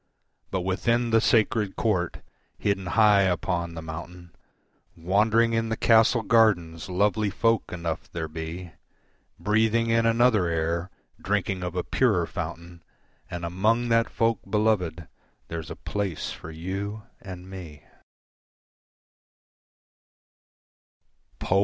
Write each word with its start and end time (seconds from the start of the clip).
But 0.49 0.61
within 0.61 1.11
the 1.11 1.21
sacred 1.21 1.75
court, 1.75 2.23
hidden 2.57 2.87
high 2.87 3.21
upon 3.21 3.75
the 3.75 3.83
mountain, 3.83 4.33
Wandering 4.97 5.53
in 5.53 5.69
the 5.69 5.77
castle 5.77 6.23
gardens 6.23 6.89
lovely 6.89 7.29
folk 7.29 7.71
enough 7.71 8.11
there 8.11 8.27
be, 8.27 8.71
Breathing 9.37 9.91
in 9.91 10.07
another 10.07 10.47
air, 10.47 10.89
drinking 11.21 11.61
of 11.61 11.75
a 11.75 11.83
purer 11.83 12.25
fountain 12.25 12.81
And 13.29 13.45
among 13.45 13.89
that 13.89 14.09
folk, 14.09 14.39
beloved, 14.49 15.07
there's 15.49 15.69
a 15.69 15.75
place 15.75 16.31
for 16.31 16.49
you 16.49 17.03
and 17.21 17.47
me. 17.47 17.83